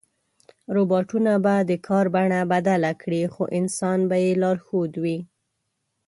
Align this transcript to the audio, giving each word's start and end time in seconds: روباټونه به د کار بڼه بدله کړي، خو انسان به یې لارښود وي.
روباټونه 0.75 1.31
به 1.43 1.55
د 1.69 1.71
کار 1.87 2.05
بڼه 2.15 2.39
بدله 2.53 2.91
کړي، 3.01 3.23
خو 3.33 3.43
انسان 3.59 3.99
به 4.09 4.17
یې 4.23 4.31
لارښود 4.41 4.93
وي. 5.03 5.19